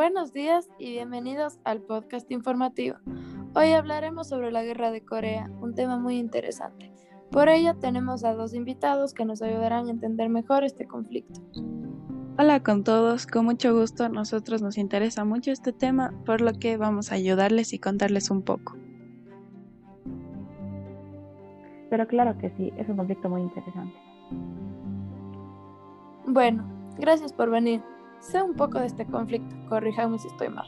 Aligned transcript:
buenos 0.00 0.32
días 0.32 0.66
y 0.78 0.92
bienvenidos 0.92 1.60
al 1.62 1.82
podcast 1.82 2.30
informativo. 2.30 2.96
Hoy 3.54 3.72
hablaremos 3.72 4.30
sobre 4.30 4.50
la 4.50 4.62
guerra 4.62 4.90
de 4.90 5.04
Corea, 5.04 5.50
un 5.60 5.74
tema 5.74 5.98
muy 5.98 6.16
interesante. 6.16 6.90
Por 7.30 7.50
ello 7.50 7.76
tenemos 7.76 8.24
a 8.24 8.32
dos 8.32 8.54
invitados 8.54 9.12
que 9.12 9.26
nos 9.26 9.42
ayudarán 9.42 9.88
a 9.88 9.90
entender 9.90 10.30
mejor 10.30 10.64
este 10.64 10.86
conflicto. 10.86 11.42
Hola 12.38 12.62
con 12.62 12.82
todos, 12.82 13.26
con 13.26 13.44
mucho 13.44 13.78
gusto. 13.78 14.08
Nosotros 14.08 14.62
nos 14.62 14.78
interesa 14.78 15.26
mucho 15.26 15.52
este 15.52 15.74
tema, 15.74 16.14
por 16.24 16.40
lo 16.40 16.54
que 16.54 16.78
vamos 16.78 17.12
a 17.12 17.16
ayudarles 17.16 17.74
y 17.74 17.78
contarles 17.78 18.30
un 18.30 18.40
poco. 18.40 18.78
Pero 21.90 22.06
claro 22.06 22.38
que 22.38 22.48
sí, 22.56 22.72
es 22.78 22.88
un 22.88 22.96
conflicto 22.96 23.28
muy 23.28 23.42
interesante. 23.42 23.98
Bueno, 26.26 26.64
gracias 26.96 27.34
por 27.34 27.50
venir. 27.50 27.82
Sé 28.20 28.42
un 28.42 28.54
poco 28.54 28.78
de 28.78 28.86
este 28.86 29.06
conflicto, 29.06 29.56
corríjame 29.68 30.18
si 30.18 30.28
estoy 30.28 30.48
mal. 30.48 30.66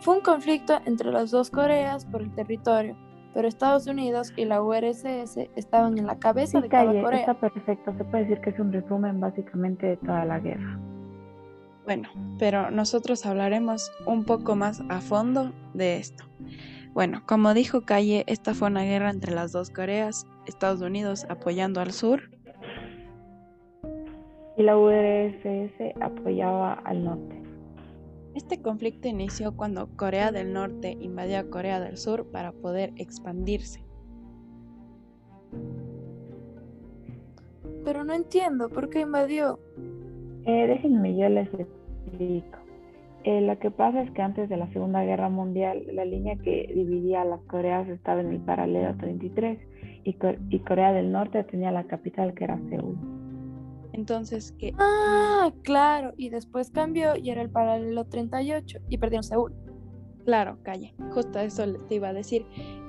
Fue 0.00 0.16
un 0.16 0.22
conflicto 0.22 0.78
entre 0.84 1.10
las 1.10 1.30
dos 1.30 1.50
Coreas 1.50 2.04
por 2.04 2.22
el 2.22 2.34
territorio, 2.34 2.96
pero 3.32 3.48
Estados 3.48 3.86
Unidos 3.86 4.32
y 4.36 4.44
la 4.44 4.62
URSS 4.62 5.48
estaban 5.56 5.96
en 5.98 6.06
la 6.06 6.18
cabeza 6.18 6.60
de 6.60 6.68
cada 6.68 6.92
Corea. 7.00 7.20
Está 7.20 7.34
perfecto, 7.34 7.94
se 7.96 8.04
puede 8.04 8.24
decir 8.24 8.40
que 8.42 8.50
es 8.50 8.58
un 8.58 8.72
resumen 8.72 9.20
básicamente 9.20 9.86
de 9.86 9.96
toda 9.96 10.24
la 10.24 10.38
guerra. 10.38 10.78
Bueno, 11.84 12.08
pero 12.38 12.70
nosotros 12.70 13.24
hablaremos 13.26 13.90
un 14.06 14.24
poco 14.24 14.54
más 14.54 14.82
a 14.88 15.00
fondo 15.00 15.52
de 15.74 15.96
esto. 15.96 16.24
Bueno, 16.92 17.22
como 17.26 17.54
dijo 17.54 17.82
Calle, 17.82 18.24
esta 18.26 18.54
fue 18.54 18.68
una 18.68 18.82
guerra 18.82 19.10
entre 19.10 19.34
las 19.34 19.52
dos 19.52 19.70
Coreas, 19.70 20.26
Estados 20.46 20.82
Unidos 20.82 21.26
apoyando 21.30 21.80
al 21.80 21.92
sur 21.92 22.30
y 24.56 24.62
la 24.62 24.78
URSS 24.78 25.96
apoyaba 26.00 26.74
al 26.74 27.04
norte. 27.04 27.42
Este 28.34 28.62
conflicto 28.62 29.08
inició 29.08 29.56
cuando 29.56 29.88
Corea 29.96 30.32
del 30.32 30.52
Norte 30.54 30.96
invadió 31.00 31.38
a 31.38 31.50
Corea 31.50 31.80
del 31.80 31.98
Sur 31.98 32.30
para 32.30 32.52
poder 32.52 32.92
expandirse. 32.96 33.84
Pero 37.84 38.04
no 38.04 38.14
entiendo, 38.14 38.70
¿por 38.70 38.88
qué 38.88 39.00
invadió? 39.00 39.58
Eh, 40.46 40.66
déjenme, 40.66 41.16
yo 41.16 41.28
les 41.28 41.48
explico. 41.52 42.58
Eh, 43.24 43.40
lo 43.42 43.58
que 43.58 43.70
pasa 43.70 44.02
es 44.02 44.10
que 44.12 44.22
antes 44.22 44.48
de 44.48 44.56
la 44.56 44.66
Segunda 44.72 45.04
Guerra 45.04 45.28
Mundial, 45.28 45.84
la 45.92 46.04
línea 46.04 46.36
que 46.36 46.72
dividía 46.74 47.22
a 47.22 47.24
las 47.26 47.40
Coreas 47.42 47.88
estaba 47.88 48.20
en 48.20 48.30
el 48.30 48.40
paralelo 48.40 48.96
33 48.96 49.58
y, 50.04 50.16
y 50.48 50.58
Corea 50.60 50.92
del 50.92 51.12
Norte 51.12 51.44
tenía 51.44 51.70
la 51.70 51.84
capital 51.84 52.34
que 52.34 52.44
era 52.44 52.58
Seúl. 52.70 52.96
Entonces, 54.02 54.52
¿qué? 54.58 54.74
Ah, 54.80 55.52
claro, 55.62 56.12
y 56.16 56.28
después 56.28 56.72
cambió 56.72 57.14
y 57.14 57.30
era 57.30 57.40
el 57.40 57.50
paralelo 57.50 58.04
38 58.04 58.80
y 58.88 58.98
perdieron 58.98 59.22
Seúl. 59.22 59.54
Claro, 60.24 60.58
calle. 60.64 60.92
Justo 61.12 61.38
eso 61.38 61.72
te 61.88 61.94
iba 61.94 62.08
a 62.08 62.12
decir, 62.12 62.44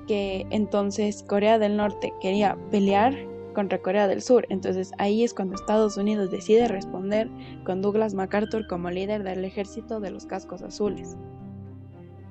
que 0.08 0.44
entonces 0.50 1.22
Corea 1.22 1.60
del 1.60 1.76
Norte 1.76 2.12
quería 2.20 2.58
pelear 2.72 3.14
contra 3.54 3.80
Corea 3.80 4.08
del 4.08 4.22
Sur. 4.22 4.44
Entonces 4.48 4.90
ahí 4.98 5.22
es 5.22 5.34
cuando 5.34 5.54
Estados 5.54 5.96
Unidos 5.96 6.32
decide 6.32 6.66
responder 6.66 7.30
con 7.64 7.80
Douglas 7.80 8.12
MacArthur 8.12 8.66
como 8.66 8.90
líder 8.90 9.22
del 9.22 9.44
ejército 9.44 10.00
de 10.00 10.10
los 10.10 10.26
cascos 10.26 10.62
azules. 10.62 11.16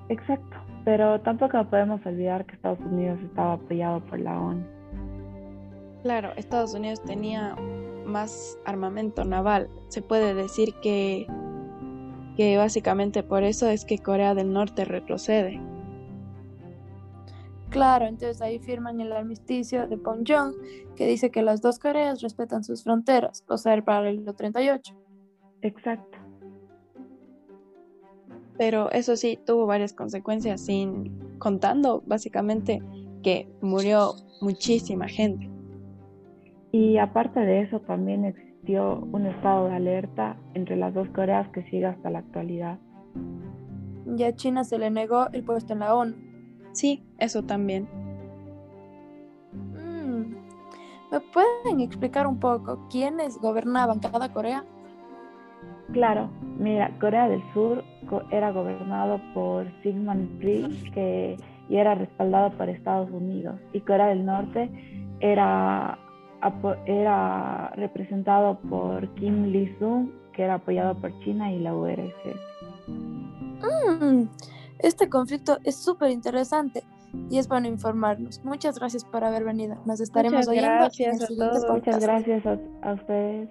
Exacto, 0.10 0.58
pero 0.84 1.22
tampoco 1.22 1.64
podemos 1.70 2.06
olvidar 2.06 2.46
que 2.46 2.56
Estados 2.56 2.82
Unidos 2.82 3.18
estaba 3.24 3.54
apoyado 3.54 4.02
por 4.02 4.20
la 4.20 4.38
ONU. 4.38 4.66
Claro, 6.04 6.34
Estados 6.36 6.74
Unidos 6.74 7.02
tenía 7.04 7.56
más 8.06 8.58
armamento 8.66 9.24
naval. 9.26 9.70
Se 9.88 10.02
puede 10.02 10.34
decir 10.34 10.74
que, 10.82 11.28
que 12.36 12.58
básicamente 12.58 13.24
por 13.24 13.44
eso 13.44 13.70
es 13.70 13.86
que 13.86 14.00
Corea 14.00 14.36
del 14.36 14.52
Norte 14.52 14.86
retrocede. 14.86 15.62
Claro, 17.70 18.06
entonces 18.06 18.40
ahí 18.42 18.60
firman 18.60 19.02
el 19.02 19.12
armisticio 19.12 19.88
de 19.88 19.98
Ponjong, 19.98 20.54
que 20.96 21.08
dice 21.08 21.32
que 21.32 21.42
las 21.42 21.62
dos 21.62 21.80
Coreas 21.80 22.22
respetan 22.22 22.64
sus 22.64 22.84
fronteras, 22.84 23.44
o 23.48 23.58
sea, 23.58 23.74
el 23.74 23.84
paralelo 23.84 24.34
38. 24.34 24.94
Exacto. 25.64 26.20
Pero 28.60 28.92
eso 28.92 29.16
sí, 29.16 29.40
tuvo 29.44 29.66
varias 29.66 29.94
consecuencias, 29.94 30.62
sin 30.62 31.38
contando 31.40 32.04
básicamente 32.06 32.84
que 33.24 33.50
murió 33.62 34.14
muchísima 34.42 35.08
gente. 35.08 35.53
Y 36.74 36.98
aparte 36.98 37.40
de 37.40 37.62
eso, 37.62 37.82
también 37.82 38.26
existió 38.26 39.08
un 39.12 39.28
estado 39.28 39.68
de 39.68 39.76
alerta 39.76 40.38
entre 40.56 40.76
las 40.76 40.92
dos 40.92 41.08
Coreas 41.10 41.48
que 41.50 41.62
sigue 41.70 41.86
hasta 41.86 42.10
la 42.10 42.20
actualidad. 42.20 42.80
Ya 44.08 44.30
a 44.30 44.36
China 44.36 44.64
se 44.64 44.80
le 44.80 44.90
negó 44.90 45.28
el 45.34 45.44
puesto 45.44 45.74
en 45.74 45.80
la 45.80 45.96
ONU. 45.96 46.16
Sí, 46.72 47.04
eso 47.20 47.44
también. 47.44 47.88
Mm, 49.54 50.34
¿Me 51.12 51.20
pueden 51.32 51.80
explicar 51.80 52.26
un 52.26 52.40
poco 52.40 52.88
quiénes 52.90 53.38
gobernaban 53.38 54.00
cada 54.00 54.34
Corea? 54.34 54.66
Claro, 55.92 56.32
mira, 56.58 56.90
Corea 57.00 57.30
del 57.30 57.44
Sur 57.54 57.84
era 58.32 58.52
gobernado 58.52 59.22
por 59.36 59.68
Sigmund 59.84 60.42
Rhee, 60.42 60.92
que 60.92 61.38
y 61.70 61.78
era 61.78 61.94
respaldado 61.94 62.50
por 62.58 62.68
Estados 62.68 63.12
Unidos, 63.12 63.60
y 63.74 63.82
Corea 63.82 64.08
del 64.08 64.26
Norte 64.26 64.72
era 65.20 66.00
era 66.86 67.70
representado 67.76 68.60
por 68.70 69.08
Kim 69.16 69.46
Lee-sung, 69.46 70.10
que 70.34 70.44
era 70.44 70.56
apoyado 70.56 70.96
por 70.96 71.18
China 71.20 71.52
y 71.52 71.60
la 71.60 71.76
URSS. 71.76 72.40
Mm, 72.88 74.24
este 74.80 75.10
conflicto 75.10 75.58
es 75.64 75.76
súper 75.76 76.12
interesante 76.12 76.84
y 77.30 77.38
es 77.38 77.48
bueno 77.48 77.68
informarnos. 77.68 78.44
Muchas 78.44 78.80
gracias 78.80 79.06
por 79.06 79.24
haber 79.24 79.44
venido. 79.44 79.78
Nos 79.86 80.00
estaremos 80.00 80.48
Muchas 80.48 80.50
oyendo. 80.50 80.70
Gracias 80.70 81.24
a 81.24 81.28
todos. 81.28 81.70
Muchas 81.70 82.00
gracias 82.00 82.46
a, 82.46 82.58
a 82.82 82.94
ustedes. 82.94 83.50